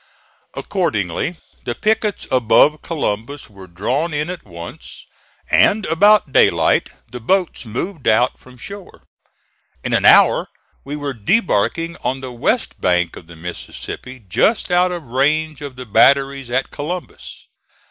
Accordingly, 0.55 1.37
the 1.63 1.75
pickets 1.75 2.25
above 2.31 2.81
Columbus 2.81 3.51
were 3.51 3.67
drawn 3.67 4.15
in 4.15 4.31
at 4.31 4.43
once, 4.43 5.05
and 5.51 5.85
about 5.85 6.31
daylight 6.33 6.89
the 7.11 7.19
boats 7.19 7.67
moved 7.67 8.07
out 8.07 8.39
from 8.39 8.57
shore. 8.57 9.03
In 9.83 9.93
an 9.93 10.03
hour 10.05 10.47
we 10.83 10.95
were 10.95 11.13
debarking 11.13 11.97
on 12.03 12.19
the 12.19 12.31
west 12.31 12.81
bank 12.81 13.15
of 13.15 13.27
the 13.27 13.35
Mississippi, 13.35 14.19
just 14.27 14.71
out 14.71 14.91
of 14.91 15.03
range 15.03 15.61
of 15.61 15.75
the 15.75 15.85
batteries 15.85 16.49
at 16.49 16.71
Columbus. 16.71 17.45